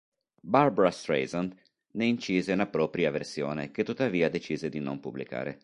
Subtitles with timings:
[0.41, 1.55] Barbra Streisand
[1.91, 5.59] ne incise una propria versione che tuttavia decise di non pubblicare.